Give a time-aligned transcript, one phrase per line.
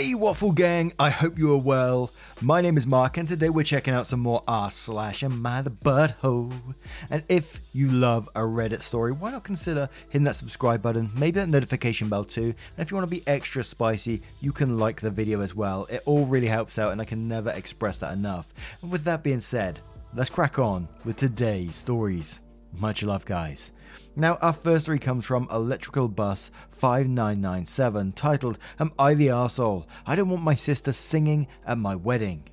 [0.00, 2.10] Hey Waffle Gang, I hope you are well.
[2.40, 5.60] My name is Mark and today we're checking out some more r slash am I
[5.60, 6.58] the butthole.
[7.10, 11.32] And if you love a Reddit story, why not consider hitting that subscribe button, maybe
[11.32, 12.54] that notification bell too.
[12.76, 15.84] And if you want to be extra spicy, you can like the video as well.
[15.90, 18.54] It all really helps out and I can never express that enough.
[18.80, 19.80] And with that being said,
[20.14, 22.40] let's crack on with today's stories.
[22.72, 23.72] Much love guys.
[24.16, 29.86] Now, our first story comes from Electrical Bus 5997, titled Am I the Arsehole?
[30.06, 32.48] I don't want my sister singing at my wedding.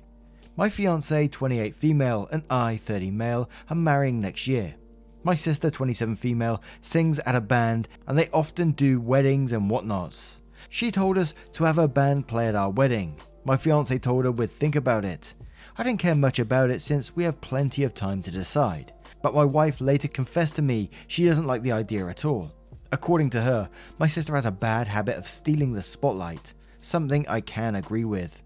[0.56, 4.74] My fiance, 28 female, and I, 30 male, are marrying next year.
[5.22, 10.40] My sister, 27 female, sings at a band, and they often do weddings and whatnots.
[10.68, 13.16] She told us to have her band play at our wedding.
[13.44, 15.34] My fiance told her we'd think about it.
[15.76, 19.34] I didn't care much about it since we have plenty of time to decide but
[19.34, 22.52] my wife later confessed to me she doesn't like the idea at all.
[22.90, 27.40] According to her, my sister has a bad habit of stealing the spotlight, something I
[27.40, 28.42] can agree with.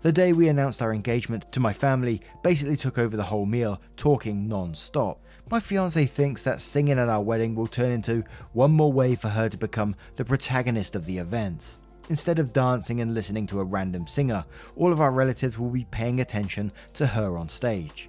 [0.00, 3.80] The day we announced our engagement to my family basically took over the whole meal,
[3.96, 5.20] talking non stop.
[5.50, 9.28] My fiance thinks that singing at our wedding will turn into one more way for
[9.28, 11.74] her to become the protagonist of the event.
[12.08, 14.44] Instead of dancing and listening to a random singer,
[14.76, 18.08] all of our relatives will be paying attention to her on stage.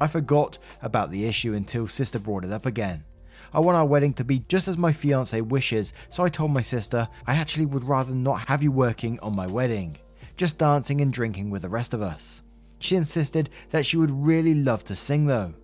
[0.00, 3.04] I forgot about the issue until sister brought it up again.
[3.52, 6.62] I want our wedding to be just as my fiance wishes, so I told my
[6.62, 9.98] sister I actually would rather not have you working on my wedding,
[10.36, 12.42] just dancing and drinking with the rest of us.
[12.78, 15.54] She insisted that she would really love to sing though.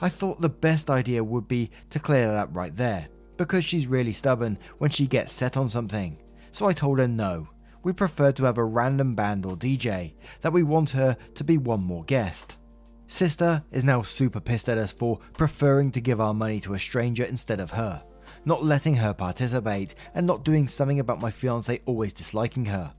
[0.00, 3.86] I thought the best idea would be to clear that up right there, because she's
[3.86, 6.18] really stubborn when she gets set on something.
[6.52, 7.48] So I told her no.
[7.82, 10.12] We prefer to have a random band or DJ,
[10.42, 12.57] that we want her to be one more guest.
[13.08, 16.78] Sister is now super pissed at us for preferring to give our money to a
[16.78, 18.02] stranger instead of her,
[18.44, 22.92] not letting her participate, and not doing something about my fiance always disliking her.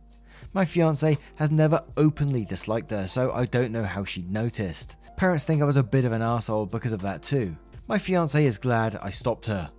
[0.54, 4.96] My fiance has never openly disliked her, so I don't know how she noticed.
[5.16, 7.56] Parents think I was a bit of an asshole because of that too.
[7.88, 9.70] My fiance is glad I stopped her.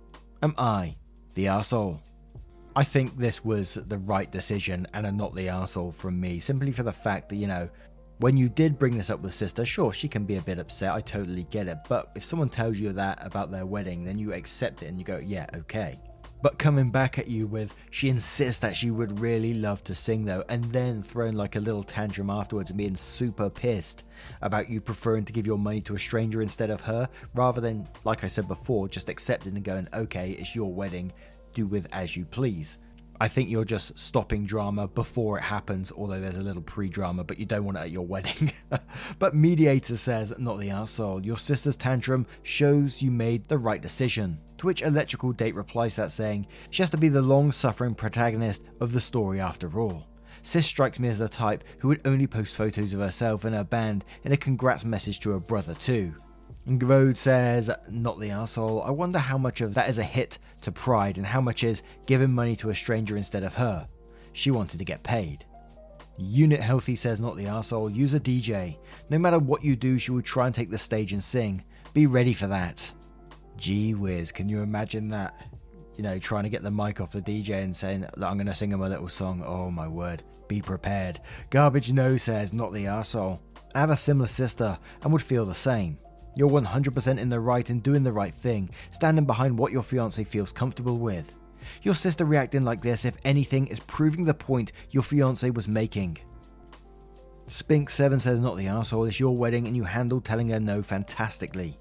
[0.41, 0.95] Am I
[1.35, 1.99] the asshole?
[2.73, 6.71] I think this was the right decision and a not the asshole from me, simply
[6.71, 7.69] for the fact that, you know,
[8.21, 10.93] when you did bring this up with sister, sure, she can be a bit upset.
[10.93, 11.79] I totally get it.
[11.89, 15.05] But if someone tells you that about their wedding, then you accept it and you
[15.05, 15.99] go, yeah, okay.
[16.43, 20.25] But coming back at you with, she insists that she would really love to sing
[20.25, 24.03] though, and then throwing like a little tantrum afterwards and being super pissed
[24.41, 27.87] about you preferring to give your money to a stranger instead of her, rather than,
[28.05, 31.11] like I said before, just accepting and going, okay, it's your wedding,
[31.53, 32.77] do with as you please.
[33.21, 37.23] I think you're just stopping drama before it happens, although there's a little pre drama,
[37.23, 38.51] but you don't want it at your wedding.
[39.19, 44.39] but Mediator says, not the asshole, your sister's tantrum shows you made the right decision.
[44.57, 48.63] To which Electrical Date replies that saying, she has to be the long suffering protagonist
[48.79, 50.07] of the story after all.
[50.41, 53.63] Sis strikes me as the type who would only post photos of herself and her
[53.63, 56.11] band in a congrats message to her brother, too.
[56.67, 58.83] Gvode says, not the asshole.
[58.83, 61.81] I wonder how much of that is a hit to pride and how much is
[62.05, 63.87] giving money to a stranger instead of her.
[64.33, 65.45] She wanted to get paid.
[66.17, 67.89] Unit Healthy says, not the asshole.
[67.89, 68.77] Use a DJ.
[69.09, 71.63] No matter what you do, she would try and take the stage and sing.
[71.93, 72.93] Be ready for that.
[73.57, 75.35] Gee whiz, can you imagine that?
[75.97, 78.53] You know, trying to get the mic off the DJ and saying, I'm going to
[78.53, 79.43] sing him a little song.
[79.45, 80.23] Oh my word.
[80.47, 81.19] Be prepared.
[81.49, 83.41] Garbage No says, not the asshole.
[83.73, 85.97] I have a similar sister and would feel the same.
[86.33, 90.23] You're 100% in the right in doing the right thing, standing behind what your fiance
[90.23, 91.37] feels comfortable with.
[91.83, 96.17] Your sister reacting like this, if anything, is proving the point your fiance was making.
[97.47, 101.77] Spink7 says, Not the asshole, it's your wedding and you handled telling her no fantastically.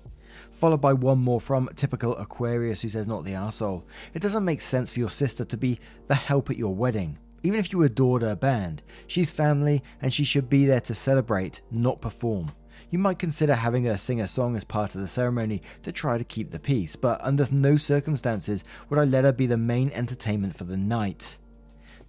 [0.51, 3.87] Followed by one more from typical Aquarius who says, Not the asshole.
[4.15, 7.19] It doesn't make sense for your sister to be the help at your wedding.
[7.43, 11.61] Even if you adored her band, she's family and she should be there to celebrate,
[11.71, 12.53] not perform
[12.91, 16.19] you might consider having her sing a song as part of the ceremony to try
[16.19, 19.91] to keep the peace, but under no circumstances would I let her be the main
[19.93, 21.39] entertainment for the night.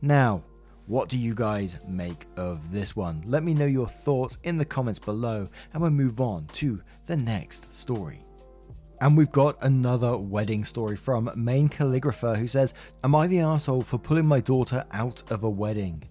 [0.02, 0.44] Now,
[0.88, 3.24] what do you guys make of this one?
[3.26, 7.16] Let me know your thoughts in the comments below, and we'll move on to the
[7.16, 8.26] next story.
[9.00, 12.74] And we've got another wedding story from Main Calligrapher who says,
[13.04, 16.04] Am I the asshole for pulling my daughter out of a wedding?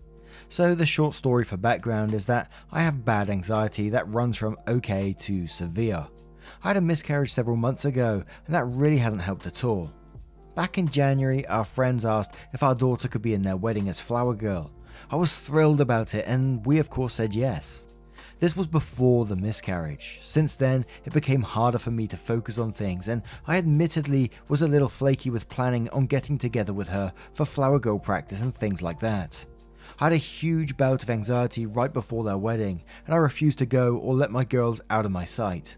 [0.51, 4.59] So, the short story for background is that I have bad anxiety that runs from
[4.67, 6.09] okay to severe.
[6.65, 9.93] I had a miscarriage several months ago, and that really hasn't helped at all.
[10.57, 14.01] Back in January, our friends asked if our daughter could be in their wedding as
[14.01, 14.73] Flower Girl.
[15.09, 17.87] I was thrilled about it, and we of course said yes.
[18.41, 20.19] This was before the miscarriage.
[20.25, 24.63] Since then, it became harder for me to focus on things, and I admittedly was
[24.63, 28.53] a little flaky with planning on getting together with her for flower girl practice and
[28.53, 29.47] things like that.
[30.01, 33.67] I had a huge bout of anxiety right before their wedding, and I refused to
[33.67, 35.77] go or let my girls out of my sight.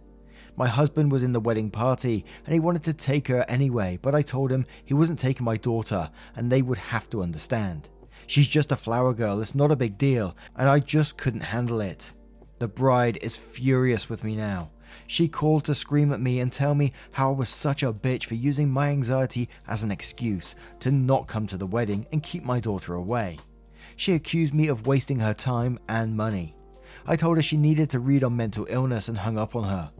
[0.54, 4.14] My husband was in the wedding party and he wanted to take her anyway, but
[4.14, 7.88] I told him he wasn't taking my daughter and they would have to understand.
[8.28, 11.80] She's just a flower girl, it's not a big deal, and I just couldn't handle
[11.80, 12.12] it.
[12.60, 14.70] The bride is furious with me now.
[15.08, 18.26] She called to scream at me and tell me how I was such a bitch
[18.26, 22.44] for using my anxiety as an excuse to not come to the wedding and keep
[22.44, 23.38] my daughter away.
[23.96, 26.54] She accused me of wasting her time and money.
[27.06, 29.90] I told her she needed to read on mental illness and hung up on her.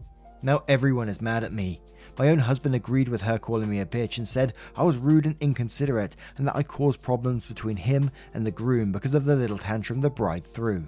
[0.41, 1.81] Now everyone is mad at me.
[2.17, 5.25] My own husband agreed with her calling me a bitch and said I was rude
[5.25, 9.35] and inconsiderate and that I caused problems between him and the groom because of the
[9.35, 10.85] little tantrum the bride threw.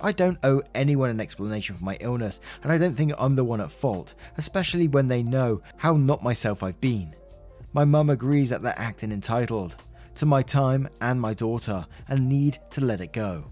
[0.00, 3.44] I don't owe anyone an explanation for my illness, and I don't think I'm the
[3.44, 7.14] one at fault, especially when they know how not myself I've been.
[7.72, 9.76] My mum agrees that they're acting entitled
[10.16, 13.50] to my time and my daughter and need to let it go.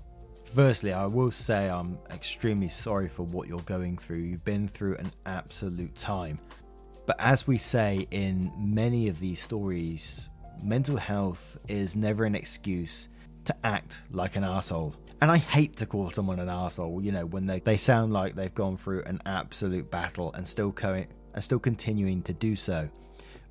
[0.55, 4.19] Firstly, I will say I'm extremely sorry for what you're going through.
[4.19, 6.41] You've been through an absolute time.
[7.07, 10.29] But as we say in many of these stories,
[10.62, 13.09] mental health is never an excuse
[13.45, 14.95] to act like an asshole.
[15.23, 18.35] And I hate to call someone an asshole, you know, when they, they sound like
[18.35, 21.05] they've gone through an absolute battle and still co-
[21.35, 22.89] and still continuing to do so.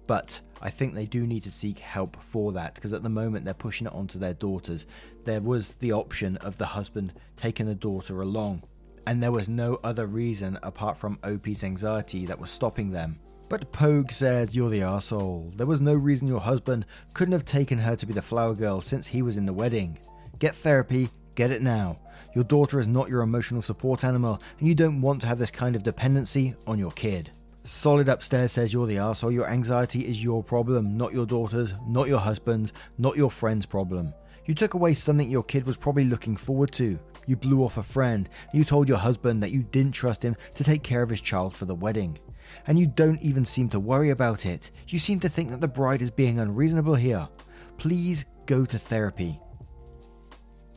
[0.10, 3.46] But I think they do need to seek help for that because at the moment
[3.46, 4.88] they're pushing it onto their daughters.
[5.24, 8.64] There was the option of the husband taking the daughter along,
[9.06, 13.20] and there was no other reason apart from Opie's anxiety that was stopping them.
[13.50, 15.54] But Pogue says you're the asshole.
[15.56, 18.82] There was no reason your husband couldn't have taken her to be the flower girl
[18.82, 20.00] since he was in the wedding.
[20.40, 21.10] Get therapy
[21.40, 21.98] Get it now.
[22.36, 25.52] Your daughter is not your emotional support animal, and you don't want to have this
[25.52, 27.32] kind of dependency on your kid.
[27.70, 29.32] Solid Upstairs says you're the asshole.
[29.32, 34.12] Your anxiety is your problem, not your daughter's, not your husband's, not your friend's problem.
[34.48, 37.00] You took away something your kid was probably looking forward to.
[37.28, 40.64] You blew off a friend, you told your husband that you didn't trust him to
[40.64, 42.18] take care of his child for the wedding.
[42.66, 44.72] And you don't even seem to worry about it.
[44.88, 47.30] You seem to think that the bride is being unreasonable here.
[47.78, 49.40] Please go to therapy.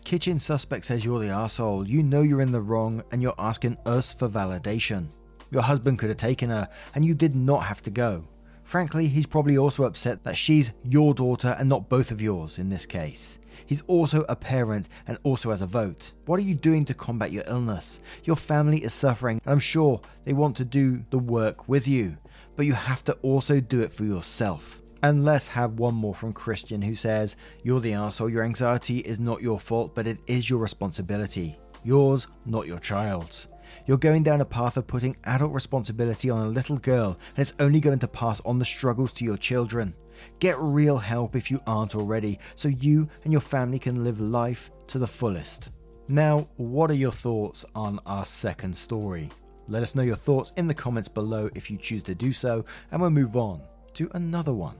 [0.04, 1.88] Kitchen suspect says you're the asshole.
[1.88, 5.08] You know you're in the wrong and you're asking us for validation.
[5.52, 8.24] Your husband could have taken her and you did not have to go.
[8.64, 12.70] Frankly, he's probably also upset that she's your daughter and not both of yours in
[12.70, 13.38] this case.
[13.66, 16.12] He's also a parent and also has a vote.
[16.24, 18.00] What are you doing to combat your illness?
[18.24, 22.16] Your family is suffering, and I'm sure they want to do the work with you,
[22.56, 24.80] but you have to also do it for yourself.
[25.02, 28.30] And let's have one more from Christian who says, You're the asshole.
[28.30, 31.58] Your anxiety is not your fault, but it is your responsibility.
[31.84, 33.48] Yours, not your child's.
[33.84, 37.54] You're going down a path of putting adult responsibility on a little girl, and it's
[37.58, 39.94] only going to pass on the struggles to your children.
[40.38, 44.70] Get real help if you aren't already, so you and your family can live life
[44.86, 45.70] to the fullest.
[46.06, 49.30] Now, what are your thoughts on our second story?
[49.66, 52.64] Let us know your thoughts in the comments below if you choose to do so,
[52.92, 53.62] and we'll move on
[53.94, 54.76] to another one.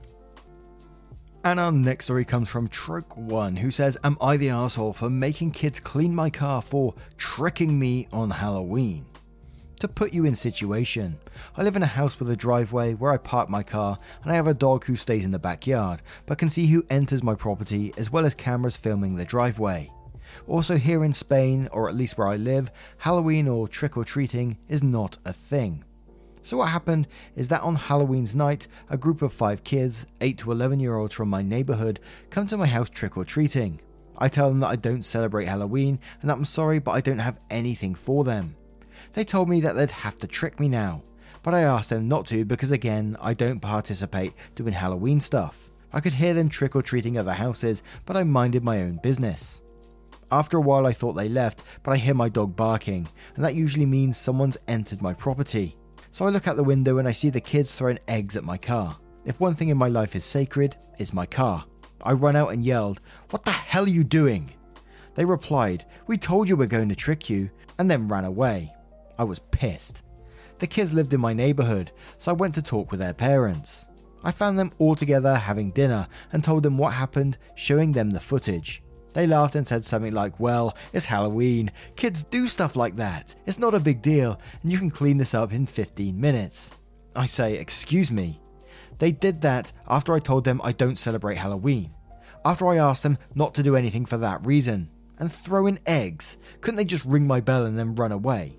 [1.45, 5.51] And our next story comes from Troke1, who says, Am I the asshole for making
[5.51, 9.05] kids clean my car for tricking me on Halloween?
[9.81, 11.17] To put you in situation,
[11.57, 14.35] I live in a house with a driveway where I park my car, and I
[14.35, 17.93] have a dog who stays in the backyard, but can see who enters my property
[17.97, 19.91] as well as cameras filming the driveway.
[20.47, 24.59] Also, here in Spain, or at least where I live, Halloween or trick or treating
[24.69, 25.83] is not a thing.
[26.43, 27.07] So, what happened
[27.37, 31.13] is that on Halloween's night, a group of five kids, 8 to 11 year olds
[31.13, 33.79] from my neighborhood, come to my house trick or treating.
[34.17, 37.19] I tell them that I don't celebrate Halloween and that I'm sorry, but I don't
[37.19, 38.57] have anything for them.
[39.13, 41.01] They told me that they'd have to trick me now,
[41.43, 45.69] but I asked them not to because, again, I don't participate doing Halloween stuff.
[45.93, 49.61] I could hear them trick or treating other houses, but I minded my own business.
[50.29, 53.55] After a while, I thought they left, but I hear my dog barking, and that
[53.55, 55.77] usually means someone's entered my property.
[56.13, 58.55] So I look out the window and I see the kids throwing eggs at my
[58.55, 58.95] car.
[59.25, 61.65] If one thing in my life is sacred, it's my car.
[62.03, 63.01] I run out and yelled,
[63.31, 64.53] What the hell are you doing?
[65.15, 68.75] They replied, We told you we're going to trick you, and then ran away.
[69.17, 70.03] I was pissed.
[70.59, 73.87] The kids lived in my neighborhood, so I went to talk with their parents.
[74.23, 78.19] I found them all together having dinner and told them what happened, showing them the
[78.19, 78.83] footage.
[79.13, 81.71] They laughed and said something like, Well, it's Halloween.
[81.95, 83.35] Kids do stuff like that.
[83.45, 86.71] It's not a big deal, and you can clean this up in 15 minutes.
[87.15, 88.39] I say, Excuse me.
[88.99, 91.91] They did that after I told them I don't celebrate Halloween.
[92.45, 94.89] After I asked them not to do anything for that reason.
[95.19, 96.37] And throw in eggs.
[96.61, 98.57] Couldn't they just ring my bell and then run away?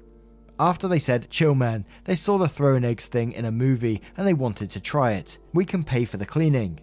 [0.59, 4.27] After they said, chill man, they saw the throwing eggs thing in a movie and
[4.27, 5.39] they wanted to try it.
[5.53, 6.81] We can pay for the cleaning.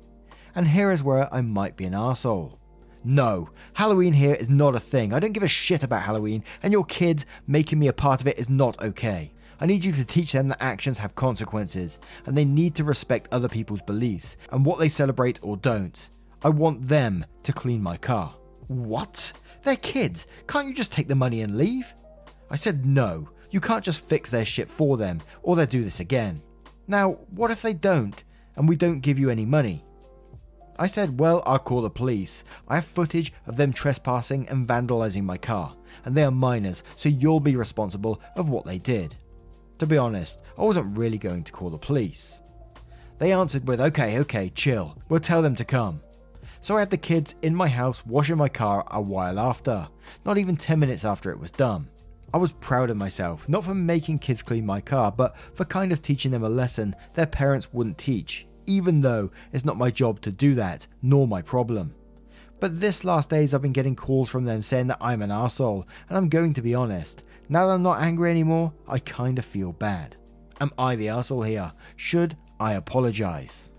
[0.53, 2.59] And here is where I might be an asshole.
[3.03, 5.11] No, Halloween here is not a thing.
[5.11, 8.27] I don't give a shit about Halloween, and your kids making me a part of
[8.27, 9.33] it is not okay.
[9.59, 13.27] I need you to teach them that actions have consequences, and they need to respect
[13.31, 16.09] other people's beliefs and what they celebrate or don't.
[16.43, 18.33] I want them to clean my car.
[18.67, 19.33] What?
[19.63, 20.25] They're kids.
[20.47, 21.93] Can't you just take the money and leave?
[22.49, 23.29] I said no.
[23.51, 26.41] You can't just fix their shit for them, or they'll do this again.
[26.87, 28.23] Now, what if they don't,
[28.55, 29.85] and we don't give you any money?
[30.77, 32.43] I said, Well, I'll call the police.
[32.67, 35.75] I have footage of them trespassing and vandalizing my car,
[36.05, 39.15] and they are minors, so you'll be responsible of what they did.
[39.79, 42.41] To be honest, I wasn't really going to call the police.
[43.17, 46.01] They answered with, Okay, okay, chill, we'll tell them to come.
[46.61, 49.87] So I had the kids in my house washing my car a while after,
[50.25, 51.89] not even 10 minutes after it was done.
[52.33, 55.91] I was proud of myself, not for making kids clean my car, but for kind
[55.91, 60.21] of teaching them a lesson their parents wouldn't teach, even though it's not my job
[60.21, 61.93] to do that, nor my problem.
[62.59, 65.87] But this last days I've been getting calls from them saying that I'm an asshole,
[66.07, 67.23] and I'm going to be honest.
[67.49, 70.15] Now that I'm not angry anymore, I kinda feel bad.
[70.59, 71.71] Am I the asshole here?
[71.95, 73.71] Should I apologize?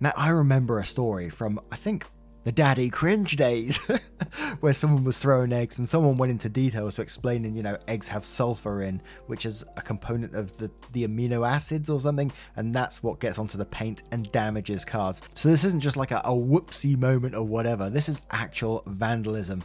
[0.00, 2.06] Now I remember a story from I think
[2.44, 3.76] the daddy cringe days,
[4.60, 8.06] where someone was throwing eggs and someone went into details to explaining, you know, eggs
[8.06, 12.74] have sulfur in, which is a component of the, the amino acids or something, and
[12.74, 15.22] that's what gets onto the paint and damages cars.
[15.34, 19.62] So this isn't just like a, a whoopsie moment or whatever, this is actual vandalism.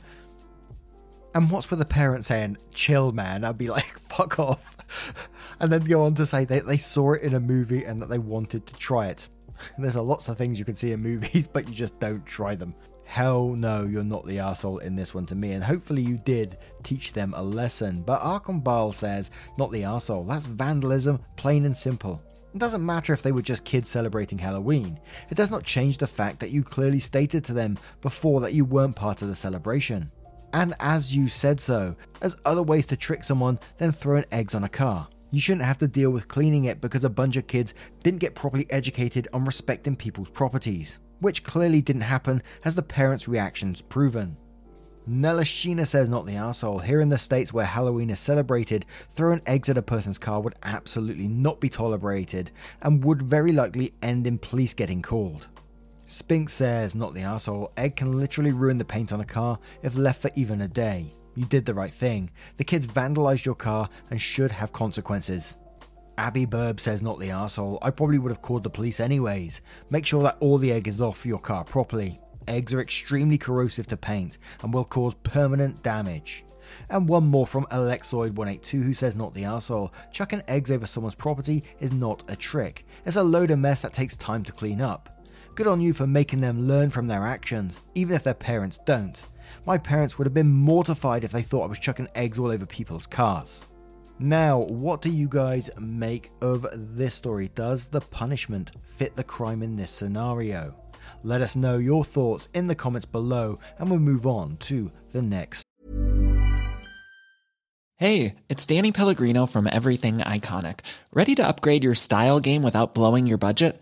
[1.36, 3.44] And what's with the parents saying, chill, man?
[3.44, 4.78] I'd be like, fuck off.
[5.62, 8.08] And then go on to say they, they saw it in a movie and that
[8.08, 9.28] they wanted to try it.
[9.78, 12.56] There's a lots of things you can see in movies, but you just don't try
[12.56, 12.74] them.
[13.06, 16.60] Hell no, you're not the asshole in this one to me, and hopefully you did
[16.84, 18.04] teach them a lesson.
[18.04, 20.26] But Arkham says, not the asshole.
[20.26, 22.22] That's vandalism, plain and simple.
[22.54, 25.00] It doesn't matter if they were just kids celebrating Halloween.
[25.30, 28.66] It does not change the fact that you clearly stated to them before that you
[28.66, 30.12] weren't part of the celebration.
[30.54, 34.64] And as you said so, there's other ways to trick someone than throwing eggs on
[34.64, 35.08] a car.
[35.32, 38.36] You shouldn't have to deal with cleaning it because a bunch of kids didn't get
[38.36, 44.38] properly educated on respecting people's properties, which clearly didn't happen as the parents' reactions proven.
[45.08, 46.80] Nelashina says not the asshole.
[46.80, 50.56] Here in the states where Halloween is celebrated, throwing eggs at a person's car would
[50.64, 55.48] absolutely not be tolerated and would very likely end in police getting called.
[56.06, 57.72] Spink says not the asshole.
[57.78, 61.14] Egg can literally ruin the paint on a car if left for even a day.
[61.36, 62.32] You did the right thing.
[62.58, 65.58] The kids vandalized your car and should have consequences.
[66.18, 67.80] Abby Burb says, not the asshole.
[67.82, 69.62] I probably would have called the police anyways.
[69.90, 72.20] Make sure that all the egg is off your car properly.
[72.48, 76.44] Eggs are extremely corrosive to paint and will cause permanent damage.
[76.90, 79.94] And one more from Alexoid182 who says, not the asshole.
[80.12, 82.86] Chucking eggs over someone's property is not a trick.
[83.06, 85.24] It's a load of mess that takes time to clean up.
[85.56, 89.24] Good on you for making them learn from their actions, even if their parents don't.
[89.66, 92.66] My parents would have been mortified if they thought I was chucking eggs all over
[92.66, 93.64] people's cars.
[94.20, 97.50] Now, what do you guys make of this story?
[97.56, 100.76] Does the punishment fit the crime in this scenario?
[101.24, 105.22] Let us know your thoughts in the comments below, and we'll move on to the
[105.22, 105.64] next.
[107.96, 110.80] Hey, it's Danny Pellegrino from Everything Iconic.
[111.12, 113.82] Ready to upgrade your style game without blowing your budget?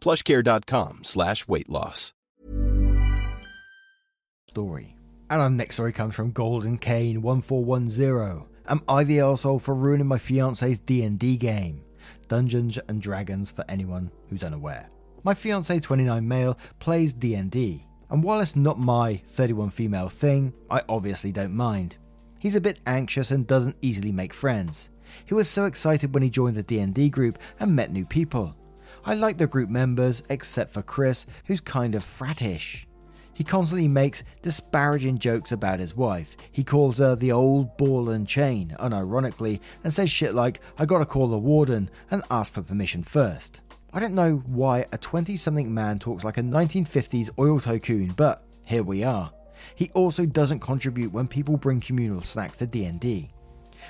[0.00, 2.12] plushcare.com slash weight loss.
[4.56, 4.96] story.
[5.28, 8.46] And our next story comes from Golden Kane 1410.
[8.68, 11.84] Am I the asshole for ruining my fiance's D&D game?
[12.26, 14.88] Dungeons and Dragons for anyone who's unaware.
[15.24, 20.80] My fiance 29 male plays D&D, and while it's not my 31 female thing, I
[20.88, 21.98] obviously don't mind.
[22.38, 24.88] He's a bit anxious and doesn't easily make friends.
[25.26, 28.56] He was so excited when he joined the D&D group and met new people.
[29.08, 32.86] I like the group members except for Chris, who's kind of frattish.
[33.34, 36.36] He constantly makes disparaging jokes about his wife.
[36.50, 41.06] He calls her the old ball and chain, unironically, and says shit like, I gotta
[41.06, 43.60] call the warden and ask for permission first.
[43.92, 48.42] I don't know why a 20 something man talks like a 1950s oil tycoon, but
[48.66, 49.30] here we are.
[49.76, 53.30] He also doesn't contribute when people bring communal snacks to D&D.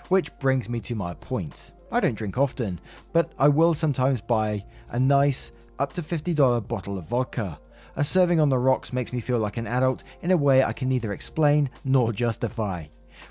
[0.08, 1.73] Which brings me to my point.
[1.90, 2.81] I don't drink often,
[3.12, 7.59] but I will sometimes buy a nice, up to $50 bottle of vodka
[7.97, 10.75] a serving on the rocks makes me feel like an adult in a way I
[10.75, 12.85] can neither explain nor justify.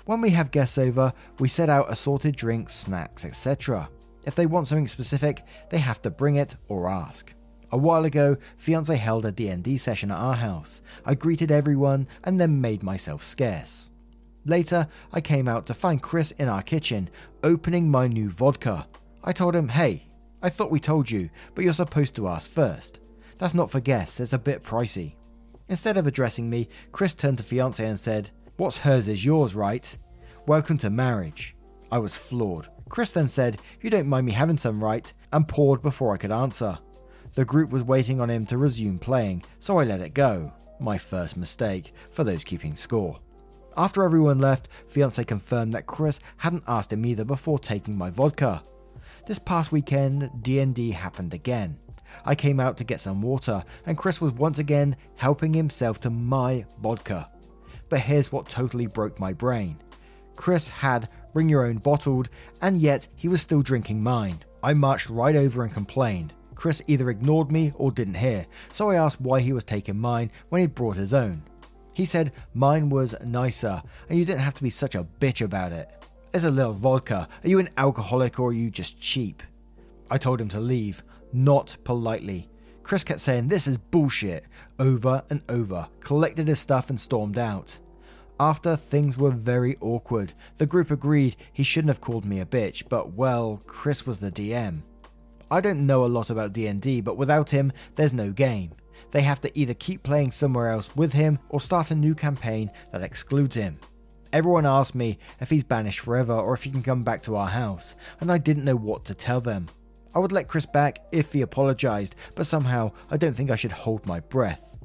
[0.06, 3.88] When we have guests over, we set out assorted drinks, snacks, etc.
[4.26, 7.32] If they want something specific, they have to bring it or ask.
[7.70, 10.80] A while ago, fiance held a D&D session at our house.
[11.04, 13.90] I greeted everyone and then made myself scarce.
[14.46, 17.10] Later, I came out to find Chris in our kitchen,
[17.42, 18.86] opening my new vodka.
[19.24, 20.06] I told him, "Hey,
[20.40, 23.00] I thought we told you, but you're supposed to ask first.
[23.38, 25.16] That's not for guests, it's a bit pricey.
[25.68, 29.98] Instead of addressing me, Chris turned to fiance and said, What's hers is yours, right?
[30.46, 31.56] Welcome to marriage.
[31.90, 32.68] I was floored.
[32.88, 35.12] Chris then said, You don't mind me having some, right?
[35.32, 36.78] and poured before I could answer.
[37.34, 40.52] The group was waiting on him to resume playing, so I let it go.
[40.80, 43.18] My first mistake, for those keeping score.
[43.78, 48.62] After everyone left, fiance confirmed that Chris hadn't asked him either before taking my vodka.
[49.26, 51.78] This past weekend, D&D happened again.
[52.24, 56.10] I came out to get some water, and Chris was once again helping himself to
[56.10, 57.28] my vodka.
[57.90, 59.78] But here's what totally broke my brain
[60.36, 62.30] Chris had bring your own bottled,
[62.62, 64.38] and yet he was still drinking mine.
[64.62, 66.32] I marched right over and complained.
[66.54, 70.30] Chris either ignored me or didn't hear, so I asked why he was taking mine
[70.48, 71.42] when he'd brought his own.
[71.96, 75.72] He said mine was nicer, and you didn't have to be such a bitch about
[75.72, 75.88] it.
[76.30, 77.26] There's a little vodka.
[77.42, 79.42] Are you an alcoholic or are you just cheap?
[80.10, 82.50] I told him to leave not politely.
[82.82, 84.44] Chris kept saying, This is bullshit,
[84.78, 87.78] over and over, collected his stuff and stormed out.
[88.38, 92.86] After things were very awkward, the group agreed he shouldn't have called me a bitch,
[92.90, 94.82] but well, Chris was the DM.
[95.50, 98.72] I don't know a lot about D&D, but without him, there's no game.
[99.10, 102.70] They have to either keep playing somewhere else with him or start a new campaign
[102.92, 103.78] that excludes him.
[104.32, 107.48] Everyone asked me if he's banished forever or if he can come back to our
[107.48, 109.68] house, and I didn't know what to tell them.
[110.14, 113.72] I would let Chris back if he apologised, but somehow I don't think I should
[113.72, 114.76] hold my breath.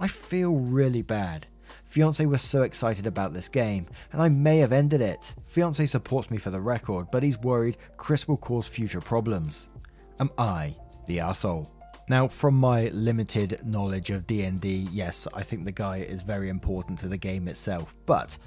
[0.00, 1.46] I feel really bad.
[1.84, 5.34] Fiance was so excited about this game, and I may have ended it.
[5.44, 9.68] Fiance supports me for the record, but he's worried Chris will cause future problems.
[10.20, 11.75] Am I the asshole?
[12.08, 17.00] Now, from my limited knowledge of D&D, yes, I think the guy is very important
[17.00, 18.38] to the game itself, but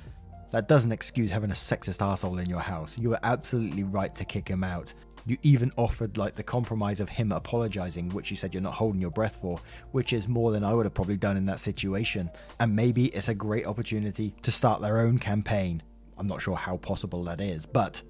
[0.52, 2.98] that doesn't excuse having a sexist asshole in your house.
[2.98, 4.94] You were absolutely right to kick him out.
[5.26, 9.02] You even offered like the compromise of him apologizing, which you said you're not holding
[9.02, 9.60] your breath for,
[9.92, 12.32] which is more than I would have probably done in that situation.
[12.62, 15.84] And maybe it's a great opportunity to start their own campaign.
[16.18, 18.02] I'm not sure how possible that is, but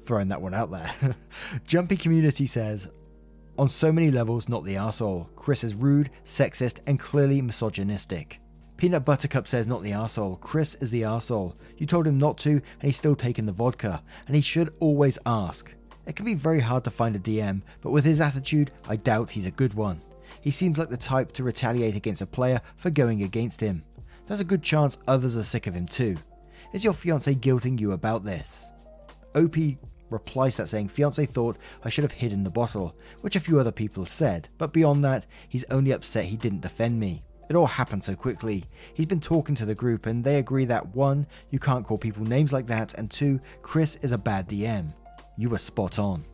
[0.00, 0.90] throwing that one out there.
[1.66, 2.88] Jumpy Community says,
[3.58, 5.28] on so many levels, not the asshole.
[5.36, 8.40] Chris is rude, sexist, and clearly misogynistic.
[8.76, 10.36] Peanut Buttercup says not the asshole.
[10.36, 11.56] Chris is the asshole.
[11.78, 14.02] You told him not to, and he's still taking the vodka.
[14.26, 15.74] And he should always ask.
[16.06, 19.30] It can be very hard to find a DM, but with his attitude, I doubt
[19.30, 20.00] he's a good one.
[20.40, 23.82] He seems like the type to retaliate against a player for going against him.
[24.26, 26.16] There's a good chance others are sick of him too.
[26.72, 28.70] Is your fiance guilting you about this?
[29.34, 29.56] OP
[30.10, 33.72] replies that saying fiance thought I should have hidden the bottle, which a few other
[33.72, 37.22] people said, but beyond that, he's only upset he didn't defend me.
[37.48, 38.64] It all happened so quickly.
[38.94, 41.26] He's been talking to the group and they agree that 1.
[41.50, 43.38] You can't call people names like that, and 2.
[43.62, 44.92] Chris is a bad DM.
[45.36, 46.24] You were spot on.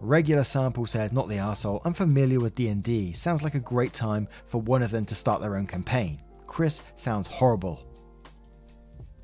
[0.00, 3.12] Regular Sample says, not the asshole, I'm familiar with D&D.
[3.12, 6.20] Sounds like a great time for one of them to start their own campaign.
[6.48, 7.86] Chris sounds horrible.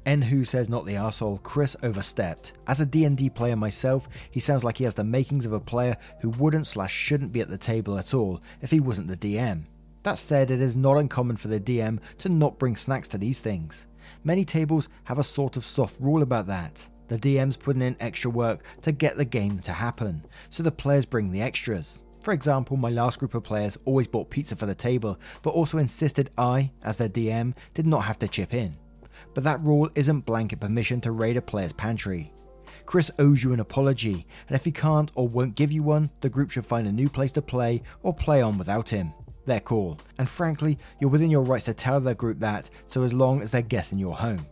[0.08, 2.52] N who says not the asshole, Chris overstepped.
[2.66, 5.98] As a D&D player myself, he sounds like he has the makings of a player
[6.22, 9.64] who wouldn't slash shouldn't be at the table at all if he wasn't the DM.
[10.04, 13.40] That said, it is not uncommon for the DM to not bring snacks to these
[13.40, 13.84] things.
[14.24, 16.88] Many tables have a sort of soft rule about that.
[17.08, 21.04] The DM's putting in extra work to get the game to happen, so the players
[21.04, 22.00] bring the extras.
[22.22, 25.76] For example, my last group of players always bought pizza for the table, but also
[25.76, 28.78] insisted I, as their DM, did not have to chip in.
[29.38, 32.32] But that rule isn't blanket permission to raid a player's pantry.
[32.86, 36.28] Chris owes you an apology, and if he can't or won't give you one, the
[36.28, 39.12] group should find a new place to play or play on without him.
[39.46, 40.00] Their call.
[40.18, 43.52] And frankly, you're within your rights to tell their group that, so as long as
[43.52, 44.44] they're guessing your home.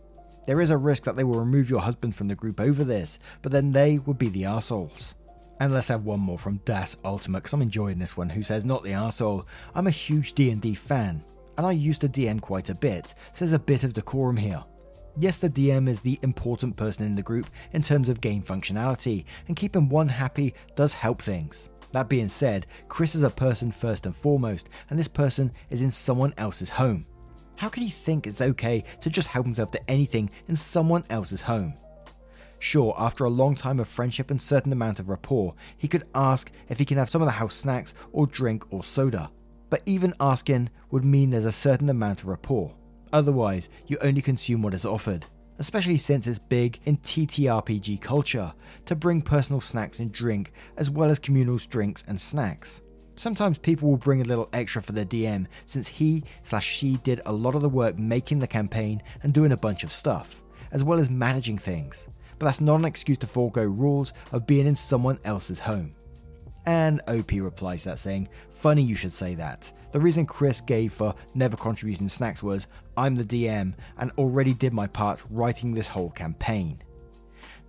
[0.45, 3.19] There is a risk that they will remove your husband from the group over this,
[3.41, 5.15] but then they would be the arseholes.
[5.59, 8.63] And let's have one more from Das Ultimate, because I'm enjoying this one, who says,
[8.63, 11.25] Not the arsehole, I'm a huge D&D fan,
[11.57, 14.63] and I used to DM quite a bit, so there's a bit of decorum here.
[15.19, 19.25] Yes, the DM is the important person in the group in terms of game functionality,
[19.47, 21.69] and keeping one happy does help things.
[21.91, 25.91] That being said, Chris is a person first and foremost, and this person is in
[25.91, 27.07] someone else's home.
[27.55, 31.41] How can he think it's okay to just help himself to anything in someone else's
[31.41, 31.73] home?
[32.59, 36.51] Sure, after a long time of friendship and certain amount of rapport, he could ask
[36.69, 39.31] if he can have some of the house snacks or drink or soda.
[39.71, 42.75] But even asking would mean there's a certain amount of rapport.
[43.13, 45.25] Otherwise, you only consume what is offered,
[45.59, 48.53] especially since it's big in TTRPG culture
[48.85, 52.81] to bring personal snacks and drink as well as communal drinks and snacks.
[53.15, 57.21] Sometimes people will bring a little extra for their DM since he slash she did
[57.25, 60.83] a lot of the work making the campaign and doing a bunch of stuff, as
[60.83, 62.07] well as managing things.
[62.37, 65.95] But that's not an excuse to forego rules of being in someone else's home.
[66.67, 69.71] And OP replies that saying, Funny you should say that.
[69.93, 74.73] The reason Chris gave for never contributing snacks was, I'm the DM and already did
[74.73, 76.83] my part writing this whole campaign.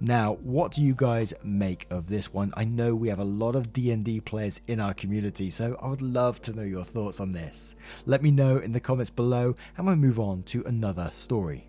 [0.00, 2.52] Now, what do you guys make of this one?
[2.56, 6.02] I know we have a lot of D&D players in our community, so I would
[6.02, 7.76] love to know your thoughts on this.
[8.04, 11.67] Let me know in the comments below and we'll move on to another story.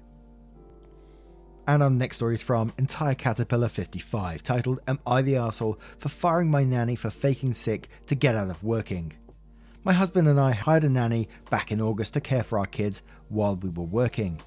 [1.69, 6.09] And our next story is from Entire Caterpillar 55, titled Am I the Arsehole for
[6.09, 9.13] firing my nanny for faking sick to get out of working?
[9.83, 13.03] My husband and I hired a nanny back in August to care for our kids
[13.27, 14.41] while we were working.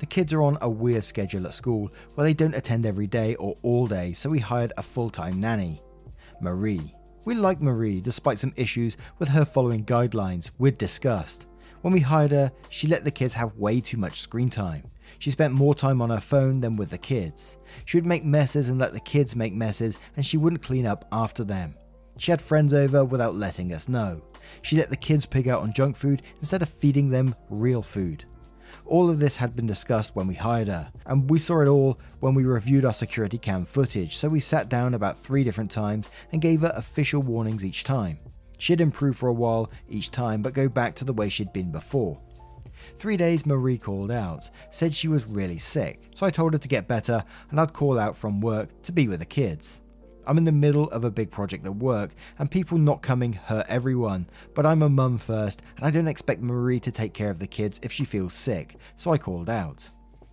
[0.00, 3.36] The kids are on a weird schedule at school where they don't attend every day
[3.36, 5.80] or all day, so we hired a full time nanny.
[6.42, 6.94] Marie.
[7.24, 11.46] We like Marie despite some issues with her following guidelines we'd discussed.
[11.80, 14.82] When we hired her, she let the kids have way too much screen time.
[15.18, 17.56] She spent more time on her phone than with the kids.
[17.84, 21.06] She would make messes and let the kids make messes, and she wouldn't clean up
[21.12, 21.74] after them.
[22.18, 24.22] She had friends over without letting us know.
[24.62, 28.24] She let the kids pig out on junk food instead of feeding them real food.
[28.84, 31.98] All of this had been discussed when we hired her, and we saw it all
[32.20, 36.08] when we reviewed our security cam footage, so we sat down about three different times
[36.32, 38.18] and gave her official warnings each time.
[38.58, 41.70] She'd improve for a while each time, but go back to the way she'd been
[41.70, 42.20] before.
[42.96, 46.68] Three days Marie called out, said she was really sick, so I told her to
[46.68, 49.80] get better and I'd call out from work to be with the kids.
[50.26, 53.66] I'm in the middle of a big project at work, and people not coming hurt
[53.68, 57.38] everyone, but I'm a mum first, and I don't expect Marie to take care of
[57.38, 59.88] the kids if she feels sick, so I called out.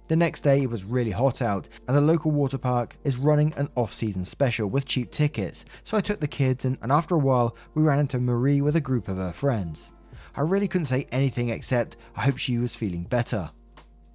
[0.08, 3.54] The next day it was really hot out, and the local water park is running
[3.54, 7.16] an off season special with cheap tickets, so I took the kids, and, and after
[7.16, 9.92] a while, we ran into Marie with a group of her friends.
[10.36, 13.52] I really couldn't say anything except I hope she was feeling better.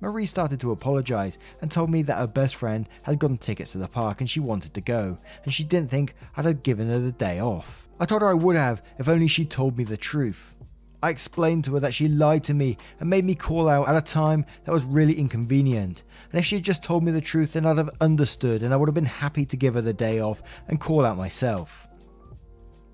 [0.01, 3.79] Marie started to apologise and told me that her best friend had gotten tickets to
[3.79, 7.01] the park and she wanted to go, and she didn't think I'd have given her
[7.01, 7.89] the day off.
[7.99, 10.55] I told her I would have if only she told me the truth.
[11.03, 13.97] I explained to her that she lied to me and made me call out at
[13.97, 16.03] a time that was really inconvenient.
[16.33, 18.77] And if she had just told me the truth, then I'd have understood and I
[18.77, 21.87] would have been happy to give her the day off and call out myself.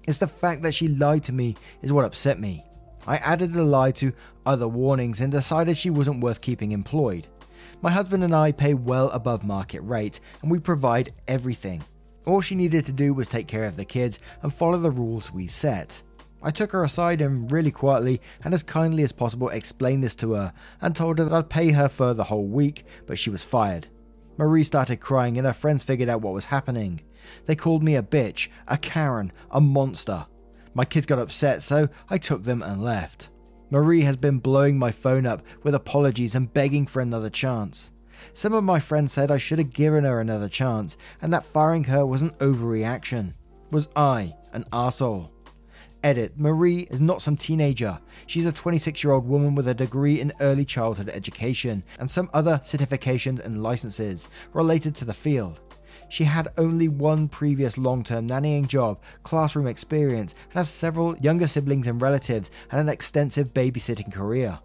[0.06, 2.64] It's the fact that she lied to me is what upset me.
[3.06, 4.12] I added the lie to
[4.46, 7.26] other warnings and decided she wasn't worth keeping employed.
[7.82, 11.82] My husband and I pay well above market rate and we provide everything.
[12.26, 15.30] All she needed to do was take care of the kids and follow the rules
[15.30, 16.02] we set.
[16.42, 20.32] I took her aside and really quietly and as kindly as possible explained this to
[20.32, 23.44] her and told her that I'd pay her for the whole week, but she was
[23.44, 23.88] fired.
[24.36, 27.00] Marie started crying and her friends figured out what was happening.
[27.46, 30.26] They called me a bitch, a Karen, a monster.
[30.74, 33.30] My kids got upset, so I took them and left.
[33.70, 37.90] Marie has been blowing my phone up with apologies and begging for another chance.
[38.32, 41.84] Some of my friends said I should have given her another chance and that firing
[41.84, 43.34] her was an overreaction.
[43.70, 45.30] Was I an asshole?
[46.04, 47.98] Edit Marie is not some teenager.
[48.26, 52.28] She's a 26 year old woman with a degree in early childhood education and some
[52.34, 55.60] other certifications and licenses related to the field.
[56.14, 61.48] She had only one previous long term nannying job, classroom experience, and has several younger
[61.48, 64.60] siblings and relatives, and an extensive babysitting career.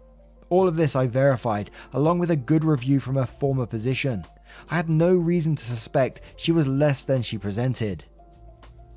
[0.48, 4.24] All of this I verified, along with a good review from her former position.
[4.70, 8.04] I had no reason to suspect she was less than she presented.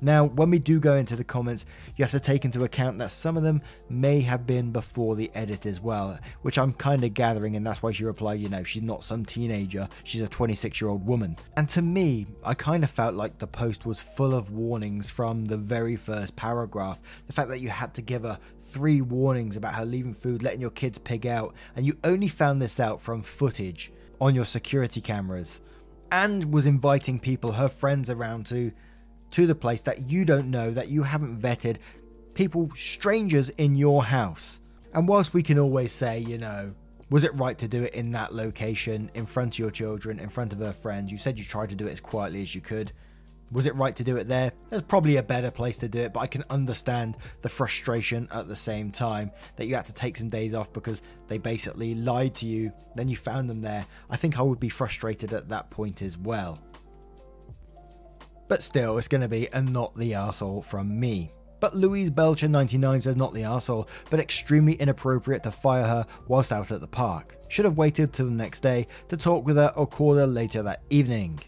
[0.04, 1.64] Now, when we do go into the comments,
[1.96, 5.30] you have to take into account that some of them may have been before the
[5.34, 8.62] edit as well, which I'm kind of gathering, and that's why she replied, you know,
[8.62, 11.38] she's not some teenager, she's a 26 year old woman.
[11.56, 15.46] And to me, I kind of felt like the post was full of warnings from
[15.46, 17.00] the very first paragraph.
[17.26, 20.60] The fact that you had to give her three warnings about her leaving food, letting
[20.60, 23.90] your kids pig out, and you only found this out from footage
[24.20, 25.62] on your security cameras,
[26.12, 28.70] and was inviting people, her friends around to
[29.34, 31.78] to the place that you don't know, that you haven't vetted,
[32.34, 34.60] people, strangers in your house.
[34.92, 36.72] And whilst we can always say, you know,
[37.10, 40.28] was it right to do it in that location, in front of your children, in
[40.28, 41.10] front of her friends?
[41.10, 42.92] You said you tried to do it as quietly as you could.
[43.50, 44.52] Was it right to do it there?
[44.70, 48.46] There's probably a better place to do it, but I can understand the frustration at
[48.46, 52.36] the same time that you had to take some days off because they basically lied
[52.36, 53.84] to you, then you found them there.
[54.08, 56.60] I think I would be frustrated at that point as well.
[58.48, 61.32] But still, it's going to be a not the arsehole from me.
[61.60, 66.52] But Louise Belcher 99 says not the arsehole, but extremely inappropriate to fire her whilst
[66.52, 67.36] out at the park.
[67.48, 70.62] Should have waited till the next day to talk with her or call her later
[70.62, 71.40] that evening.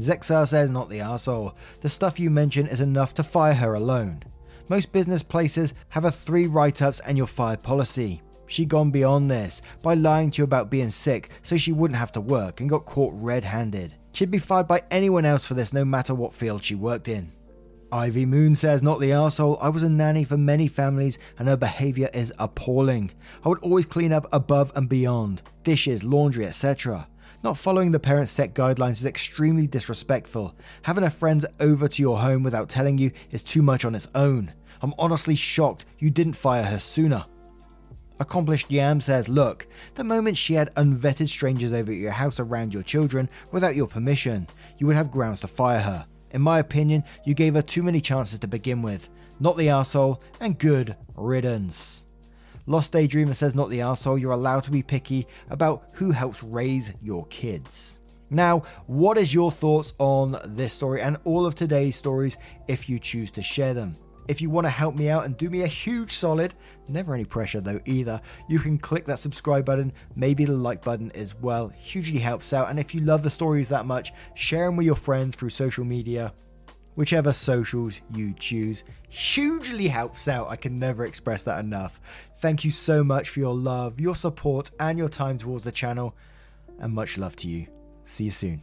[0.00, 1.54] Zexar says not the arsehole.
[1.80, 4.22] The stuff you mention is enough to fire her alone.
[4.68, 8.22] Most business places have a three write ups and you're fired policy.
[8.46, 12.12] She gone beyond this by lying to you about being sick so she wouldn't have
[12.12, 13.94] to work and got caught red handed.
[14.18, 17.30] She'd be fired by anyone else for this, no matter what field she worked in.
[17.92, 19.58] Ivy Moon says, Not the asshole.
[19.62, 23.12] I was a nanny for many families and her behaviour is appalling.
[23.44, 27.06] I would always clean up above and beyond dishes, laundry, etc.
[27.44, 30.56] Not following the parents' set guidelines is extremely disrespectful.
[30.82, 34.08] Having a friend over to your home without telling you is too much on its
[34.16, 34.52] own.
[34.82, 37.24] I'm honestly shocked you didn't fire her sooner.
[38.20, 42.74] Accomplished Yam says, Look, the moment she had unvetted strangers over at your house around
[42.74, 44.46] your children without your permission,
[44.78, 46.06] you would have grounds to fire her.
[46.32, 49.08] In my opinion, you gave her too many chances to begin with.
[49.40, 52.04] Not the asshole, and good riddance.
[52.66, 56.92] Lost Daydreamer says, Not the asshole, you're allowed to be picky about who helps raise
[57.00, 58.00] your kids.
[58.30, 62.98] Now, what is your thoughts on this story and all of today's stories if you
[62.98, 63.96] choose to share them?
[64.28, 66.54] If you want to help me out and do me a huge solid,
[66.86, 71.10] never any pressure though either, you can click that subscribe button, maybe the like button
[71.14, 71.70] as well.
[71.70, 72.68] Hugely helps out.
[72.68, 75.84] And if you love the stories that much, share them with your friends through social
[75.84, 76.34] media.
[76.94, 80.48] Whichever socials you choose hugely helps out.
[80.48, 82.00] I can never express that enough.
[82.36, 86.14] Thank you so much for your love, your support, and your time towards the channel.
[86.80, 87.66] And much love to you.
[88.04, 88.62] See you soon.